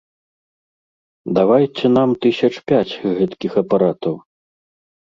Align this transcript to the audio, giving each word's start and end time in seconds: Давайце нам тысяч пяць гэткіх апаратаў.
Давайце 1.39 1.85
нам 1.99 2.09
тысяч 2.27 2.51
пяць 2.73 2.99
гэткіх 3.21 3.51
апаратаў. 3.65 4.15